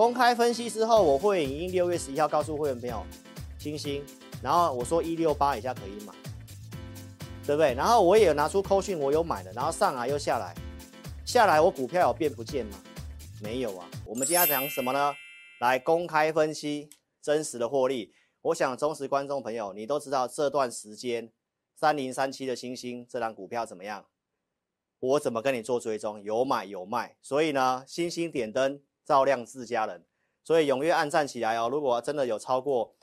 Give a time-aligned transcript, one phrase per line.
[0.00, 3.04] 公开分析之后，我会影音六月十一号告诉会员朋友，
[3.58, 4.02] 星星，
[4.42, 6.14] 然后我说一六八以下可以买，
[7.44, 7.74] 对不对？
[7.74, 10.54] 然后我也拿出扣讯，我有买的，然后上来又下来，
[11.26, 12.82] 下来我股票有变不见吗？
[13.42, 13.86] 没有啊。
[14.06, 15.12] 我们今天要讲什么呢？
[15.60, 16.88] 来公开分析
[17.20, 18.14] 真实的获利。
[18.40, 21.30] 我想忠实观众朋友，你都知道这段时间
[21.76, 24.06] 三零三七的星星这档股票怎么样？
[24.98, 26.22] 我怎么跟你做追踪？
[26.22, 30.04] 有买有卖，所以呢，星星点灯照亮自家人，
[30.44, 31.68] 所以踊跃按赞起来哦。
[31.68, 32.94] 如果真的有超过，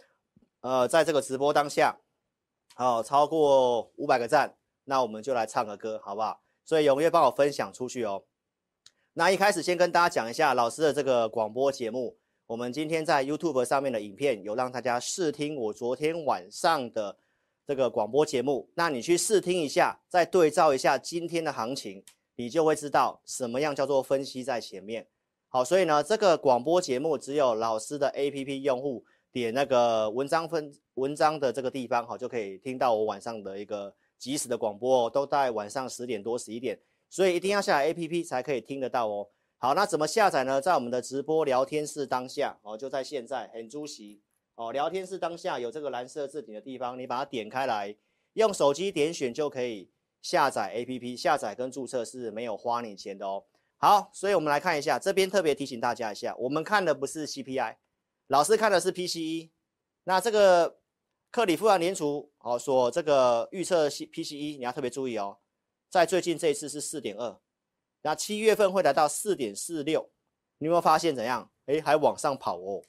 [0.61, 1.97] 呃，在这个直播当下，
[2.75, 4.55] 好、哦、超过五百个赞，
[4.85, 6.41] 那我们就来唱个歌，好不好？
[6.63, 8.23] 所以踊跃帮我分享出去哦。
[9.13, 12.17] 那一开始先跟大家讲一下老师的这个广播节目。
[12.45, 17.17] 我们今天在 YouTube 上面的影片有让大家试听我昨天晚上的
[17.65, 22.01] 这个广播节目，那你去试听一下，再对照一下今天的行情，
[22.35, 25.07] 你就会知道什么样叫做分析在前面。
[25.57, 39.27] 好，所以呢，这个广播节目只有老师的 APP 用户点那个文章分文章的这个地方，好，就可以听到我晚上的一个即时的广播哦，都在晚上十点多十一点，所以一定要下载 APP 才可以听得到哦。
[39.57, 40.61] 好，那怎么下载呢？
[40.61, 44.21] 在我们的直播聊天室当下哦，就在现在，很出席
[44.57, 47.95] 哦，聊天室当下有这个蓝色字体的地方，你把它点开来，
[48.33, 49.89] 用手机点选就可以
[50.21, 53.43] 下载 APP，下载跟注册是没有花你钱的哦。
[53.79, 57.75] 好，所以我们来看一下，这边特别提醒大家一下，我们看的不是 CPI，
[58.27, 59.51] 老师看的是 PCE。
[60.05, 60.79] 那这个
[61.29, 65.37] 克里夫兰联储哦所这个预测 PCE，你要特别注意哦，
[65.89, 67.39] 在最近这一次是四点二。
[68.01, 70.09] 那七月份会来到四点四六，
[70.57, 71.51] 你有没有发现怎样？
[71.65, 72.81] 诶，还往上跑哦。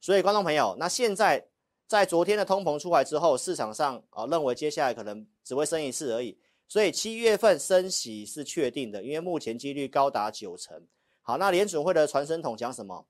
[0.00, 1.48] 所以观众朋友，那现在
[1.86, 6.38] 在昨天的通膨出来之后，市场上啊认为接下来可能只会升一次而已。
[6.70, 10.86] 所以七月份升息是确定的，因为目前几率高达九成。
[11.20, 13.08] 好，那联准会的传声筒讲什么？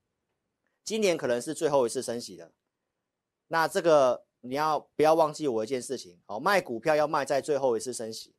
[0.82, 2.52] 今年可能是最后一次升息的。
[3.48, 6.18] 那这个你要不要忘记我一件事情？
[6.24, 8.34] 好，卖股票要卖在最后一次升息。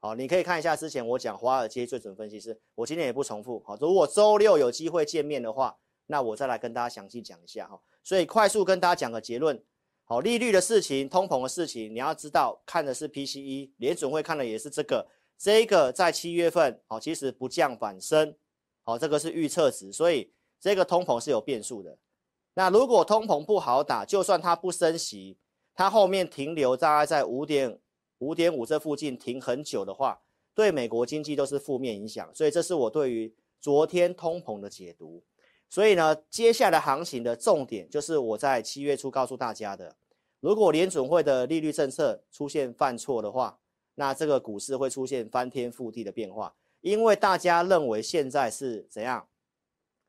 [0.00, 3.62] 好，你可以看一下之前我讲华尔街最准分析师，我今天也不重复。
[3.66, 7.80] 好，如果周六有机会见面的话，那我再来跟大家详细讲一下哈。
[8.04, 9.64] 所以快速跟大家讲个结论。
[10.04, 15.06] 好，利率的事情、通膨的事情，你要知道看的是 PCE，联准会看的也是这个。
[15.38, 18.36] 这个在七月份，好，其实不降反升，
[18.82, 21.98] 好，这个是预测值，所以这个通膨是有变数的。
[22.54, 25.38] 那如果通膨不好打，就算它不升息，
[25.74, 27.78] 它后面停留大概在五点。
[28.18, 30.20] 五点五这附近停很久的话，
[30.54, 35.24] 对美国经济都是负面影响，所以这是我对于昨天通膨的解读。
[35.72, 39.96] 所以呢，接下来行情的重点就是我在七月初告诉大家的，
[40.40, 43.58] 如果联准会的利率政策出现犯错的话，
[43.94, 49.26] 那这个股市会出现翻天覆地的变化，因为大家认为现在是怎样？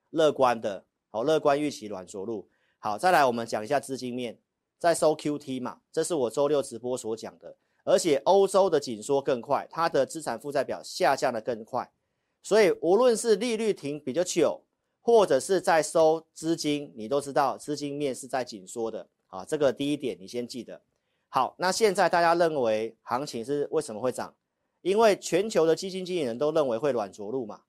[0.10, 2.50] 乐观的，好，乐观预期软着陆。
[2.78, 4.38] 好，再来我们讲一下资金面，
[4.78, 7.56] 在收 QT 嘛，这是我周六直播所讲的。
[7.86, 11.90] 而且欧洲的紧缩更快，它的资产负债表下降的更快，
[12.42, 14.62] 所以无论是利率停比较久，
[15.04, 19.46] 或者是在收资金，你都知道资金面是在紧缩的啊。
[19.46, 20.82] 这个第一点你先记得。
[21.30, 24.34] 好，那现在大家认为行情是为什么会涨？
[24.82, 27.62] 因为全球的基金经理人都认为会软着陆嘛。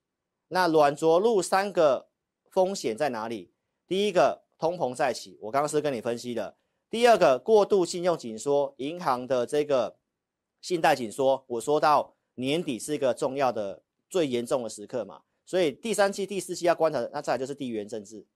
[0.49, 2.09] 那软着陆三个
[2.51, 3.53] 风险在哪里？
[3.87, 6.57] 第一个通膨再起，我刚刚是跟你分析的。
[6.89, 9.97] 第二个过度信用紧缩，银行的这个。
[10.61, 18.27] 信贷紧缩，我说到年底是一个重要的、最严重的时刻嘛，所以第三期、第四期要观察的，那再来就是地缘政治。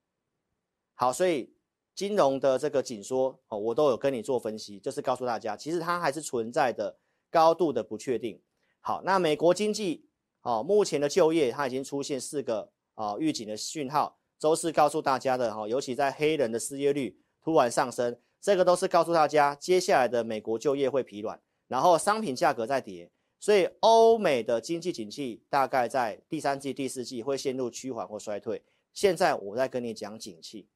[0.94, 1.54] 好，所以
[1.94, 6.98] 金融的这个紧缩，哦，我都有跟你做分析，就是告诉大家，其实它还是存在的
[7.30, 8.40] 高度的不确定。
[8.80, 10.06] 好，那美国经济，
[10.42, 21.40] 哦，目前的就业它已经出现四个啊预警的讯号，周四告诉大家的哈，尤其在黑人的失业率突然上升，这个都是告诉大家，接下来的美国就业会疲软。
[21.66, 23.10] 然后商品价格在跌，
[23.40, 28.62] 所以欧美的经济景气大概在第三季、第四季会陷入趋缓或衰退。
[28.92, 30.68] 现在我在跟你讲景气。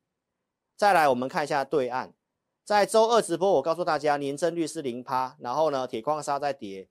[0.76, 2.12] 再来，我们看一下对岸，
[2.64, 6.88] 在周二直播，我告诉大家年增率是零趴，然后呢，铁矿砂在跌，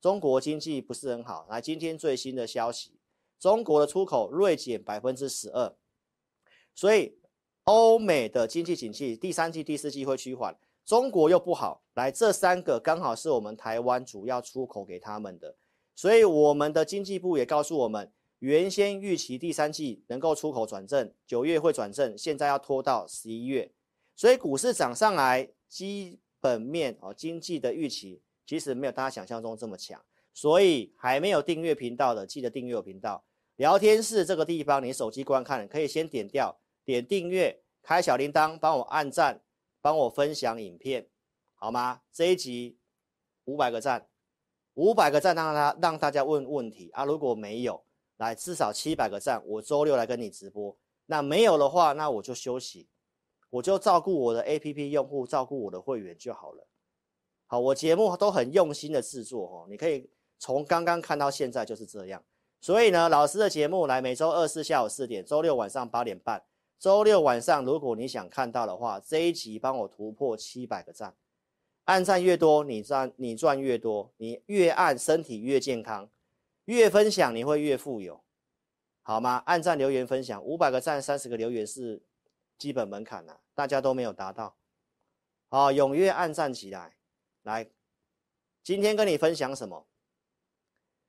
[0.00, 1.46] 中国经济不是很好。
[1.48, 2.98] 来，今天最新的消息，
[3.38, 5.74] 中国的出口锐减百分之十二，
[6.74, 7.18] 所以
[7.64, 10.56] 欧美的经济景气第三季、第四季会趋缓。
[10.84, 15.56] 中国又不好，来这三个刚好是我们台湾主要出口给他们的，
[15.96, 23.72] 所以我们的经济部也告诉我们，原先预期第三季能够出口转正，九月会转正，现在要拖到十一月，
[24.14, 30.00] 所以股市涨上来，基本面哦经济的预期其实没有大家想象中这么强，
[30.32, 33.24] 所以还没有订阅频道的记得订阅我频道，
[33.56, 36.56] 聊天室这个地方你手机观看可以先点掉。
[36.84, 39.42] 点订阅，开小铃铛，帮我按赞，
[39.82, 41.06] 帮我分享影片，
[41.60, 42.02] 好吗？
[42.12, 42.78] 这一集
[43.44, 44.06] 五百个赞，
[44.74, 47.04] 五百个赞让他让大家问问题啊！
[47.04, 47.82] 如果没有，
[48.16, 50.76] 来至少七百个赞，我周六来跟你直播。
[51.06, 52.88] 那没有的话，那我就休息，
[53.50, 56.64] 我就照顾我的 APP 用户，照顾我的会员就好了。
[57.48, 60.08] 好，我节目都很用心的制作哦，你可以
[60.38, 62.22] 从刚刚看到现在就是这样。
[62.60, 66.44] 所以呢，老师的节目来每周二四下午四点，周六晚上八点半。
[66.78, 71.16] 周六晚上如果你想看到的话，这一集帮我突破七百个赞，
[71.88, 76.10] 按赞越多，你赚你赚越多，你越按身体越健康，
[76.66, 78.22] 越分享你会越富有，
[79.00, 79.42] 好吗？
[79.46, 82.02] 按赞留言分享五百个赞，三十个留言是
[82.58, 84.58] 基本门槛了，大家都没有达到，
[85.48, 86.98] 好，踊跃按赞起来。
[87.42, 87.70] 来，
[88.62, 89.86] 今天跟你分享什么？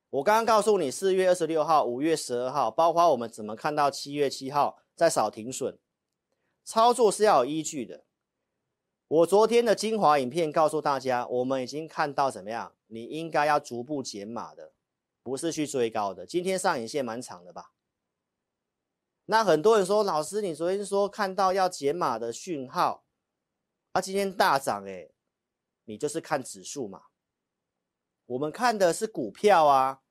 [0.08, 5.78] 我刚刚告诉你，四月二十六号、五月十二号，包括我们怎么看到七月七号在扫停损，
[6.64, 8.06] 操作是要有依据的。
[9.10, 12.72] 我昨天的精华影片告诉大家，我们已经看到怎么样？
[12.86, 14.72] 你应该要逐步减码的，
[15.20, 16.24] 不是去追高的。
[16.24, 17.72] 今天上影线蛮长的吧？
[19.24, 23.02] 那很多人说，老师，你昨天说看到要减码的讯号，
[23.90, 25.12] 啊，今天大涨诶。
[25.86, 27.06] 你就是看指数嘛，
[28.26, 30.02] 我们看的是股票啊。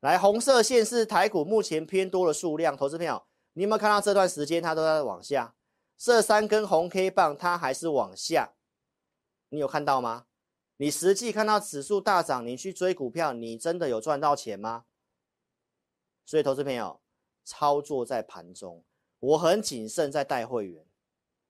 [0.00, 5.54] 来，红色线是台股目前偏多的数量，投资票，你有没有看到这段时间它都在往下？
[6.02, 8.54] 这三根红 K 棒它还是往下，
[9.50, 10.28] 你有看到吗？
[10.78, 14.86] 你实际看到指数大涨，你去追股票，你真的有赚到钱吗？
[16.24, 17.02] 所以，投资朋友，
[17.44, 18.82] 操作在盘中，
[19.18, 20.86] 我很谨慎在带会员，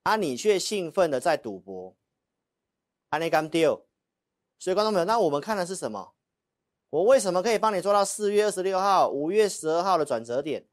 [0.02, 1.96] 啊，你却兴奋的在赌博。
[3.10, 3.86] 安利刚丢，
[4.58, 6.16] 所以观众朋友，那我们看的是什么？
[6.88, 10.66] 我为什么可以帮你做到四月二十六号、五月十二号的转折点？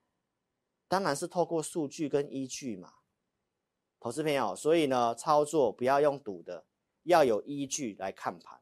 [0.87, 2.93] 当然是透过数据跟依据嘛，
[4.07, 4.55] 投资朋友。
[4.55, 6.63] 所以呢，操作不要用赌的，
[7.03, 8.57] 要有依据来看盘。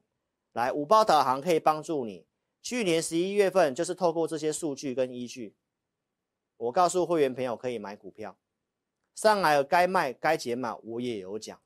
[0.54, 2.26] 来，五包导航可以帮助你。
[2.64, 5.56] 去年十一月份就是透过这些数据跟依据，
[6.58, 8.36] 我告诉会员朋友可以买股票，
[9.14, 11.62] 上来了该卖该减码，我也有讲。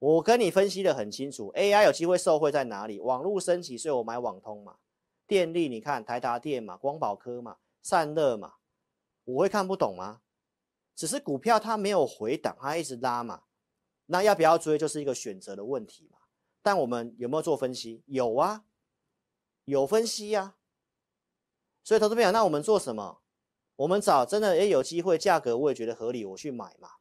[0.00, 2.98] 我跟你分析的很清楚，AI 有机会受惠在哪里？
[2.98, 4.78] 网络升级，所以我买网通嘛。
[5.28, 8.54] 电力，你看台达电嘛，光宝科嘛，散热嘛，
[9.22, 10.22] 我会看不懂吗？
[10.96, 13.44] 只是股票它没有回档，它一直拉嘛。
[14.06, 16.18] 那要不要追，就是一个选择的问题嘛。
[16.62, 18.02] 但我们有没有做分析？
[18.06, 18.64] 有啊，
[19.66, 20.56] 有分析呀、啊。
[21.84, 23.20] 所以投资朋友，那我们做什么？
[23.76, 26.92] 我们找真的也有机会，价格我也觉得合理，我去买嘛。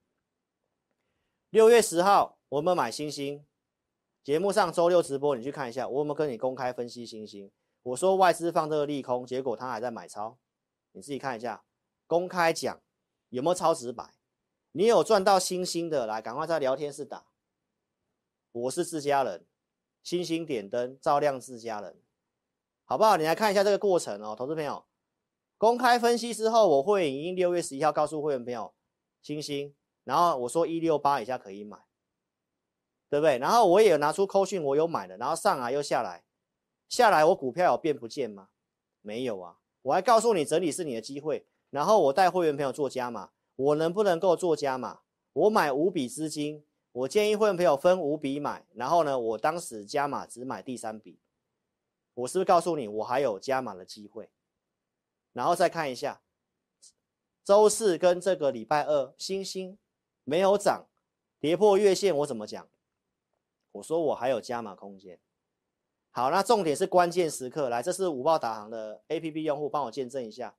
[1.50, 2.34] 六月十号。
[2.50, 3.44] 我们买星星，
[4.24, 7.52] 节目上周六直播，你去看一下，我有没有跟你公开分析星星？
[7.82, 10.38] 我说外资放这个利空，结果他还在买超，
[10.92, 11.66] 你自己看一下，
[12.06, 12.80] 公开讲
[13.36, 14.14] 有没有超直白？
[14.72, 17.26] 你有赚到星星的，来赶快在聊天室打。
[18.54, 19.46] 我是自家人，
[20.02, 22.00] 星星点灯照亮自家人，
[22.86, 23.18] 好不好？
[23.18, 24.86] 你来看一下这个过程哦，投资朋友，
[25.58, 28.74] 公开分析之后，我会已经六月十一号告诉会员朋友
[29.22, 31.78] 星星，然后我说一六八以下可以买。
[33.10, 33.38] 对不对？
[33.38, 36.24] 然后我也拿出扣讯，我有买的，然后上来又下来，
[36.88, 38.48] 下来我股票有变不见吗？
[39.02, 41.46] 没有啊，我还告诉你整理是你的机会，
[41.76, 45.02] 然后我带会员朋友做加码，我能不能够做加码？
[45.34, 46.64] 我买五笔资金，
[46.94, 51.20] 我建议会员朋友分五笔买，然后呢，我当时加码只买第三笔，
[52.14, 54.30] 我是不是告诉你我还有加码的机会？
[55.34, 56.22] 然后再看一下，
[57.44, 59.78] 周四跟这个礼拜二，星星
[60.24, 60.86] 没有涨，
[61.42, 62.70] 跌破月线，我怎么讲？
[63.74, 65.20] 我说我还有加码空间，
[66.12, 70.56] 好，那重点是关键时刻来，这是五报导航的 APP 用户帮我见证一下，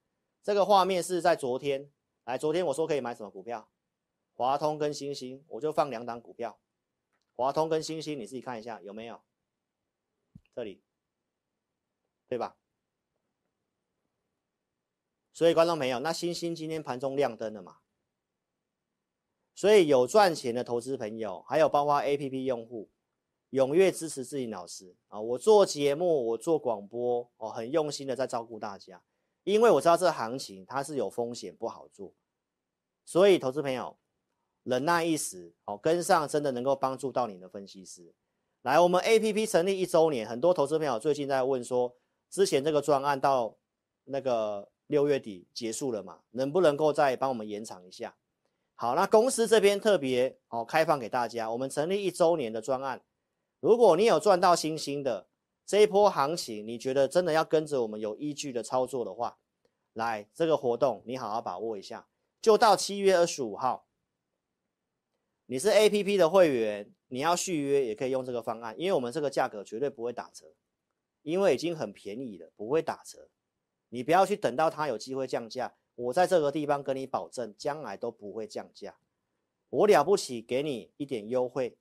[0.47, 1.91] 这个画面是在昨天，
[2.23, 3.69] 来，昨天我说可以买什么股票，
[4.33, 6.61] 华通跟星星，我就放两档股票，
[7.35, 9.21] 华通跟星星，你自己看一下有没有，
[10.55, 10.85] 这里，
[12.29, 12.57] 对吧？
[15.33, 17.79] 所以观众朋友，那星星今天盘中亮灯了嘛？
[19.53, 22.89] 所以有赚钱的投资朋友，还有包括 APP 用户。
[23.51, 25.21] 踊跃支持志霖老师啊！
[25.21, 29.03] 我做节目，我做广播，哦，很用心的在照顾大家，
[29.47, 32.13] 因为我知道这行情它是有风险，不好做，
[33.05, 33.97] 所以投资朋友
[34.65, 38.13] 忍耐一时，哦，跟上真的能够帮助到你的分析师。
[38.63, 41.95] 来，我们 APP 成立一周年，很多投资朋友最近在问说，
[42.29, 43.57] 之前这个专案到
[44.07, 46.23] 那个六月底结束了嘛？
[46.33, 48.17] 能不能够再帮我们延长一下？
[48.75, 53.01] 好，那公司这边特别哦开放给大家，我们成立一周年的专案。
[53.61, 55.29] 如果你有赚到星星的
[55.67, 59.39] 这一波行情，你觉得真的要跟着我们有依据的操作的话，
[59.93, 62.09] 来这个活动你好好把握一下，
[62.41, 63.89] 就到七月二十五号，
[65.47, 70.55] 你是 APP 的会员，你要续约也可以用这个方案，因为我们这个价格绝对不会打折，
[71.23, 73.29] 因为已经很便宜了，不会打折。
[73.89, 78.99] 你不要去等到它有机会降价，我在这个地方跟你保证，将来都不会降价。
[79.71, 81.77] 我了不起，给你一点优惠，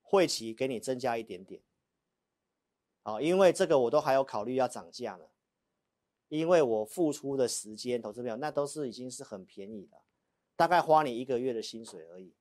[0.00, 1.60] 会期给你增加一点点。
[3.02, 5.30] 好，因为这个我都还有考虑要涨价了，
[6.28, 9.96] 因为我付出的时间，投资朋友那都是已经是很便宜的。
[10.56, 12.34] 大概花你一个月的薪水而已，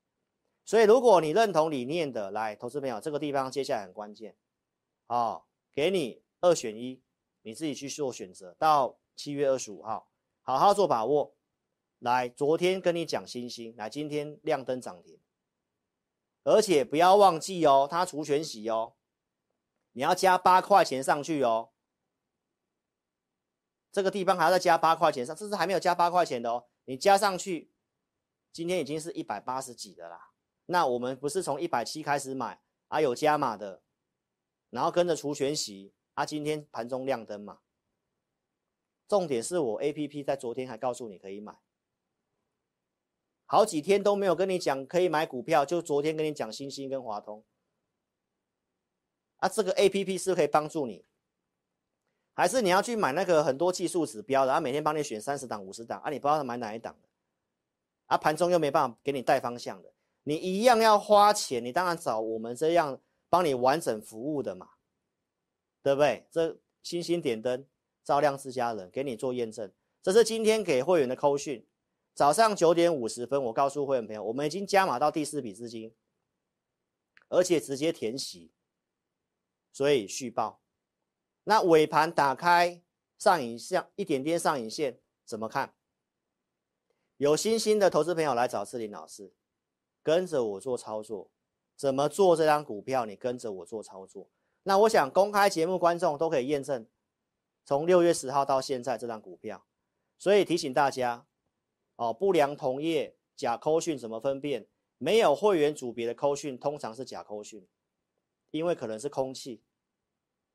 [0.66, 4.36] 所以如果你认同理念的，来，投资朋友，这个地方接下来很关键，
[5.08, 7.02] 哦，给你二选一，
[7.44, 8.54] 你自己去做选择。
[8.60, 10.12] 到七月二十五号，
[10.42, 11.34] 好好做把握。
[12.00, 15.18] 来，昨天跟你讲星星，来，今天亮灯涨停，
[16.44, 18.96] 而且不要忘记哦，它除权息哦，
[20.00, 21.72] 你要加八块钱上去哦，
[23.92, 27.70] 这个地方还要再加八块钱上，这是还没有加八块钱的哦，你加上去。
[28.54, 30.32] 今天已经是一百八十几的啦，
[30.68, 33.84] 那我们不是从一百七开始买啊，有加码的，
[34.70, 37.60] 然后跟着除权息啊，今天盘中亮灯嘛。
[39.06, 41.60] 重点是我 APP 在昨天还告诉你可以买，
[43.46, 47.44] 好几天都没有跟你讲可以买股票，就昨天跟你讲星星跟华通，
[49.40, 51.04] 啊，这个 APP 是可以帮助你，
[52.34, 57.10] 还是你要去买那个很多技术指标的，然后每天帮你选三十档五十档啊，你不知道买哪一档的。
[58.08, 59.94] 啊，盘中又没办法给你带方向的，
[60.24, 64.68] 你一样要花钱，你当然找我们这样帮你完整服务的嘛，
[65.84, 66.26] 对不对？
[66.32, 67.66] 这星星点灯，
[68.04, 69.72] 照亮自家人，给你做验证。
[70.02, 71.64] 这是今天给会员的扣讯，
[72.16, 75.94] 早上九点五十分，我告诉会员朋友，我们已经加码到第四笔资金，
[77.28, 78.50] 而且直接填息，
[79.72, 80.62] 所以续报。
[81.44, 82.82] 那尾盘打开
[83.18, 85.74] 上影线，一点点上影线，怎么看？
[87.18, 89.34] 有信心的投资朋友来找志霖老师，
[90.04, 91.32] 跟着我做操作。
[91.76, 93.06] 怎么做这张股票？
[93.06, 94.30] 你跟着我做操作。
[94.64, 96.86] 那我想公开节目观众都可以验证，
[97.66, 99.66] 从六月十号到现在这张股票。
[100.18, 101.26] 所以提醒大家，
[101.96, 104.68] 哦，不良同业假扣讯怎么分辨？
[104.98, 107.66] 没有会员组别的扣讯通常是假扣讯，
[108.52, 109.62] 因为可能是空气，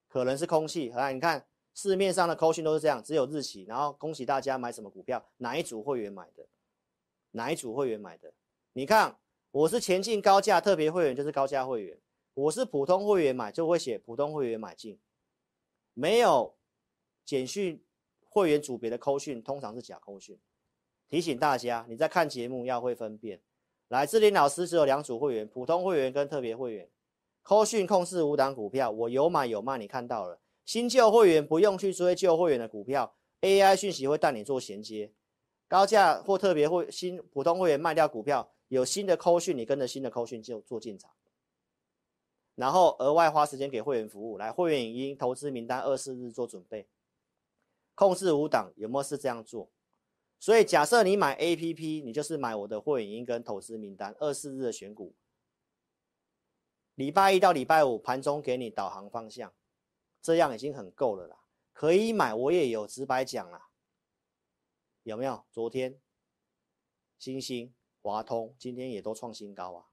[0.09, 0.89] 可能是空气。
[0.91, 6.47] 来，你看市面上的扣讯都是这样，只有日期，然后恭喜大家买什么股票，哪一组会员买的。
[7.33, 8.33] 哪一组会员买的？
[8.75, 9.19] 你看，
[9.51, 11.99] 我是前进高价特别会员，就是高价会员；
[12.35, 15.01] 我是普通会员买，就会写普通会员买进。
[15.95, 16.55] 没有
[17.25, 17.85] 简讯
[18.29, 20.39] 会员组别的扣讯，通常是假扣讯。
[21.09, 23.43] 提醒大家，你在看节目要会分辨。
[23.89, 26.89] 来，志霖老师只有两组会员：普通会员跟特别会员。
[27.45, 30.41] 扣讯控制五档股票，我有买有卖，你看到了。
[30.65, 35.13] 新旧会员不用去追旧会员的股票，AI 讯息会带你做衔接。
[35.69, 41.11] 高价或特别会新普通会员卖掉股票，有新的扣讯，你跟着新的扣讯就做进场，
[42.55, 46.89] 然后额外花时间给会员服务，来会员影音投资名单二四日做准备，
[47.95, 49.69] 控制五档有没有是这样做？
[50.41, 55.15] 所以假设你买 APP，你就是买我的会员影音跟投资名单二四日的选股，
[56.95, 59.53] 礼拜一到礼拜五盘中给你导航方向，
[60.21, 61.39] 这样已经很够了啦，
[61.73, 63.71] 可以买我也有直白讲啦。
[65.03, 65.45] 有没有？
[65.51, 66.01] 昨天，
[67.19, 69.87] 星星、华通今天也都创新高啊，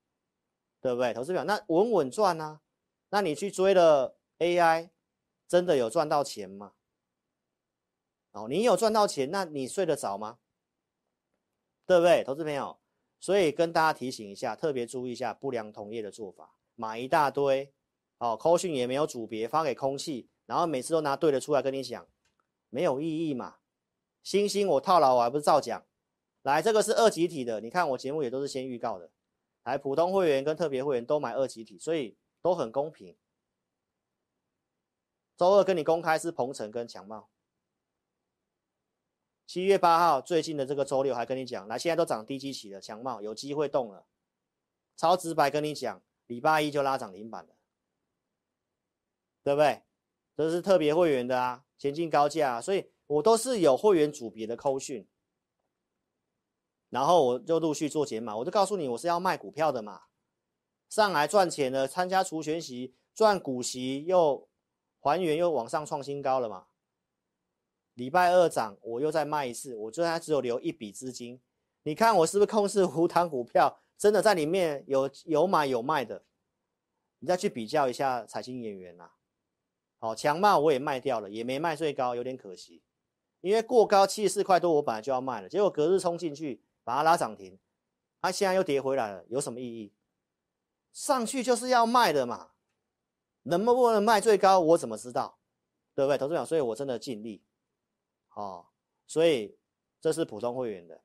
[0.80, 1.14] 对不对？
[1.14, 2.62] 投资表那稳稳赚啊，
[3.10, 4.92] 那你去追了 AI，
[5.48, 6.76] 真的有赚到钱吗？
[8.32, 10.40] 哦，你有赚到钱，那你睡得着吗？
[11.86, 12.24] 对不对？
[12.24, 12.80] 投资朋友，
[13.20, 17.74] 所以跟大家提醒一下，特别注意一下不良同业的做法，买一大堆，
[18.18, 22.08] 哦，扣讯也没有组别，发给空气，然后每次都拿对的出来跟你讲，
[22.70, 23.58] 没有意义嘛。
[24.24, 25.86] 星星我套牢，我还不是照讲。
[26.44, 29.12] 来，这个是二级体的，你看我节目也都是先预告的。
[29.64, 33.16] 来，普通会员跟特别会员都买二级体，所以都很公平。
[35.38, 37.30] 周二跟你公开是鹏程跟强茂。
[39.48, 44.06] 七月八号最近的这个周六还跟你讲，来，现在都涨低基期了，强茂有机会动了。
[44.96, 46.02] 超直白跟你讲，
[46.32, 47.56] 礼拜一就拉涨停板了，
[49.44, 49.82] 对不对？
[50.38, 52.90] 这是特别会员的啊，前进高价啊，所以。
[53.12, 55.06] 我都是有会员组别的扣讯，
[56.88, 60.04] 然后我就陆续做解码，我就告诉你我是要卖股票的嘛，
[60.88, 64.48] 上来赚钱了，参加除权息赚股息又
[65.02, 66.68] 还原又往上创新高了嘛。
[67.96, 71.42] 礼拜二涨，我又再卖一次，我最后只有留一笔资金，
[71.84, 76.26] 你看我是不是控制五档股票，真的在里面有有买有卖的，
[77.20, 79.12] 你再去比较一下财经演员呐，
[80.00, 82.82] 好，强茂我也卖掉了，也没卖最高，有点可惜。
[83.42, 87.60] 因为过高七十四块多，我本来就要卖了，结果隔日冲进去把它拉涨停，
[88.20, 89.94] 它现在又跌回来了，有什么意义？
[90.92, 92.54] 上去就是要卖的嘛，
[93.44, 95.38] 能不能卖最高，我怎么知道？
[95.94, 96.18] 对不对？
[96.18, 97.44] 投资者，所以我真的尽力，
[98.34, 98.66] 哦，
[99.06, 99.60] 所以
[100.00, 101.04] 这是普通会员的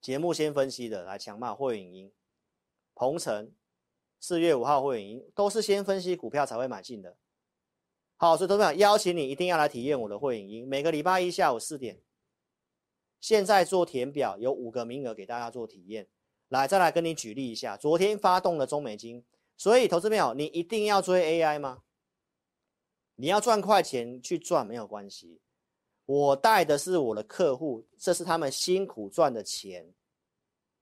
[0.00, 2.12] 节目先分析的，来强骂会影音，
[2.94, 3.52] 鹏程
[4.18, 7.16] 四月五号会影音都是先分析股票才会买进的。
[8.16, 12.00] 好，所以投资者邀请你一定要来体验我的会影音，每个礼拜一下午四点。
[13.20, 16.08] 现在做填表，有五个名额给大家做体验。
[16.48, 19.24] 来，再来跟你举例一下，昨天发动了中美金。
[19.56, 21.82] 所以，投资朋友，你一定要追 AI 吗？
[23.16, 25.42] 你要赚快钱去赚没有关系。
[26.10, 29.94] 我带的是我的客户，这是他们辛苦赚的钱，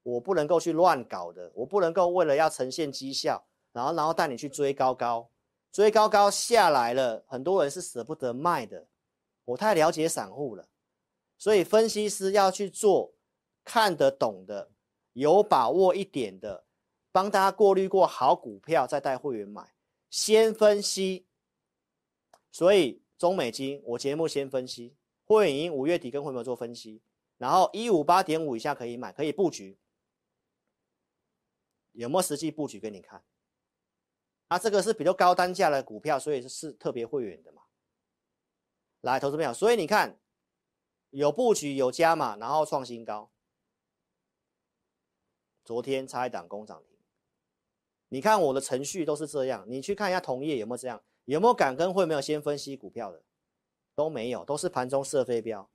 [0.03, 1.53] 我不能够去乱搞的。
[1.55, 5.29] 我不能够为了要呈现绩效，然后然后带你去追高高，
[5.71, 8.87] 追高高下来了，很多人是舍不得卖的。
[9.45, 10.67] 我太了解散户了。
[11.37, 13.13] 所以分析师要去做
[13.63, 14.71] 看得懂的、
[15.13, 16.65] 有把握一点的，
[17.13, 19.75] 帮大家过滤过好股票，再带会员买。
[20.09, 21.27] 先分析。
[22.51, 24.95] 所以中美金，我节目先分析。
[25.29, 27.01] 会员营五月底跟会员做分析，
[27.37, 29.79] 然后一五八点五以下可以买，可以布局。
[31.93, 33.23] 有没有实际布局给你看？
[34.49, 37.63] 啊，这个是比较高单价的股票，所以是特别会员的嘛。
[39.03, 40.19] 来，投资朋友，所以你看。
[41.11, 43.31] 有布局有加码，然后创新高。
[45.65, 46.99] 昨天差一档攻涨停，
[48.09, 49.65] 你看我的程序都是这样。
[49.67, 53.23] 你去看一下同业有没有这样，有没有敢跟会没有先分析股票的，
[53.99, 55.69] 都没有，都是盘中射飞镖，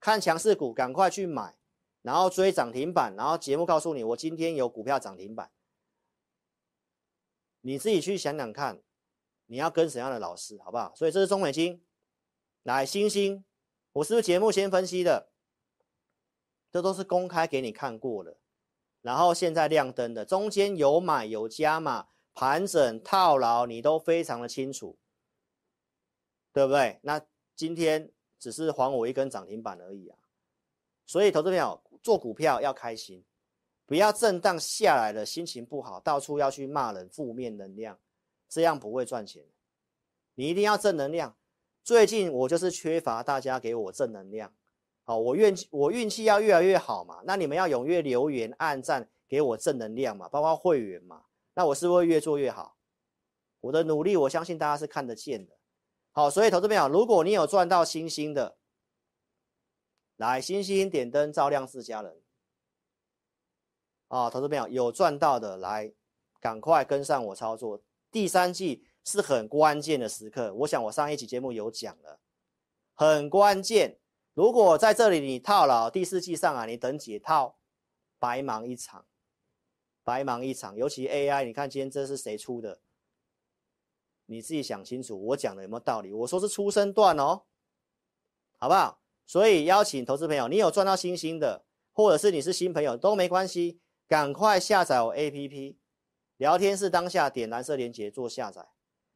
[0.00, 1.56] 看强势股赶快去买，
[2.02, 5.52] 然后追涨停板，然后节目告诉你我今天有股票涨停板，
[7.60, 8.82] 你自己去想想看，
[9.46, 10.92] 你要跟什么样的老师，好不好？
[10.96, 11.80] 所以这是中美金，
[12.64, 13.44] 来星星。
[13.92, 15.30] 我是不是节目先分析的？
[16.72, 18.38] 这都是公开给你看过的，
[19.00, 24.98] 然后现在亮灯的，中间有买有加码，盘整套牢，你都非常的清楚，
[26.52, 26.98] 对不对？
[27.04, 27.24] 那
[27.60, 30.16] 今天只是还我一根涨停板而已啊！
[31.04, 33.22] 所以，投资朋友做股票要开心，
[33.84, 37.98] 不要震荡下来了，心情不好，到处要去骂人，负面能量，
[38.48, 39.44] 这样不会赚钱。
[40.36, 41.36] 你一定要正能量。
[41.84, 44.54] 最近我就是缺乏大家给我正能量，
[45.04, 52.78] 好，我运我运气要越来越好嘛，那你们要踊跃留言、按赞，给我正能量嘛，包括会员嘛，那我是不是越做越好？
[53.60, 55.59] 我的努力，我相信大家是看得见的。
[56.12, 58.56] 好，所以投资朋友，如果你有赚到星星的，
[60.16, 62.20] 来星星点灯照亮自家人。
[64.08, 65.92] 啊，投资朋友有赚到的，来
[66.40, 68.86] 赶快跟上我操作，第三季。
[69.02, 72.20] 是很关键的时刻，我想我上一期节目有讲了，
[72.94, 73.98] 很关键。
[74.34, 77.56] 如果在这里你套牢，第四季上啊，你等解套，
[78.18, 79.06] 白忙一场，
[80.04, 80.76] 白忙一场。
[80.76, 82.78] 尤其 AI，你看今天这是谁出的？
[84.30, 86.12] 你自己想清楚，我讲的有没有道理？
[86.12, 87.42] 我说是出生段哦，
[88.58, 89.02] 好不好？
[89.26, 95.74] 所以邀请投资朋友，你有赚到星星的，或者是你是新朋友都没关系，赶快下载我 APP，
[96.36, 98.68] 聊天室当下点蓝色连接做下载。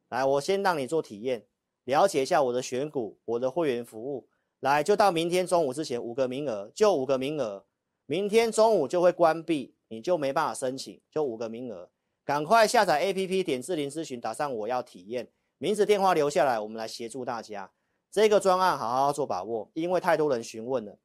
[0.09, 1.47] 来，我先让你做体验，
[1.85, 4.29] 了解一下我的选股，我的会员服务。
[4.59, 7.65] 来，就到明天中午之前五个名额，就五个名额，
[8.07, 11.91] 明天中午就会关闭，你就没办法申请，就五个名额，
[12.25, 17.73] 赶快下载 APP，点智霖咨询，打上我要体验，名字电话留下来，我们来协助大家
[18.11, 20.99] 这个专案，好好做把握，因为太多人询问了，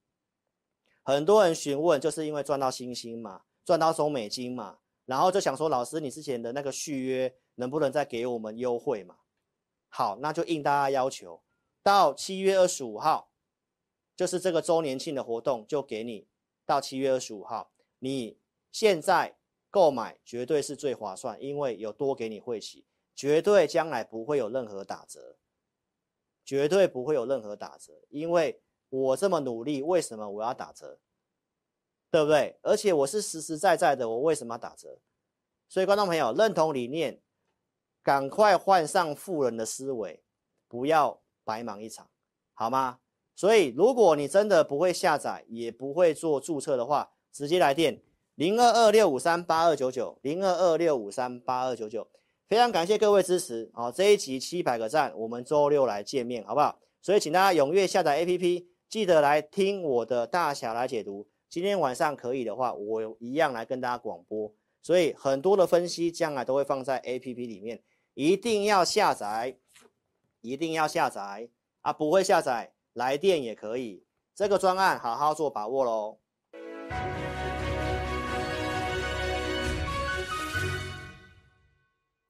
[1.03, 7.35] 很多人询问就是因为赚到星星嘛，赚到中美金嘛，然后就想说，老师你之前的那个续约。
[7.59, 9.17] 能不能再给我们优惠嘛？
[9.89, 11.43] 好，那就应大家要求，
[11.83, 13.33] 到七月二十五号，
[14.15, 16.29] 就是这个周年庆的活动，就给你
[16.65, 17.73] 到七月二十五号。
[17.99, 18.39] 你
[18.71, 19.35] 现在
[19.69, 25.37] 购买绝对是最划算，因为有多给你会期，绝对将来不会有任何打折，
[26.43, 30.99] 绝对不会有任何打折，因为我这么努力，为什么我要打折？
[32.11, 32.57] 对不对？
[32.61, 34.99] 而且我是实实在在的，我为什么要打折？
[35.67, 37.21] 所以观众朋友认同理念。
[38.01, 40.23] 赶快换上富人的思维，
[40.69, 42.09] 不要白忙一场，
[42.53, 43.01] 好吗？
[43.35, 48.01] 所以，如果你真的不会下载，也不会做注册的话，直接来电
[48.39, 52.07] 零二二六五三八二九九零二二六五三八二九九。
[52.47, 56.79] 非常感谢各位支持，好，这一集七百个赞，我们周六来见面，好不好？
[57.01, 61.27] 所以，请大家踊跃下载 APP，记得来听我的大侠来解读。
[61.49, 64.49] 今天晚上可以的话，我一样来跟大家广播。
[64.81, 67.83] 所以，很多的分析将来都会放在 APP 里面。
[68.13, 69.57] 一定要下载，
[70.39, 71.49] 一定要下载
[71.81, 71.91] 啊！
[71.91, 74.05] 不会下载，来电也可以。
[74.33, 76.19] 这个专案好好做把握喽。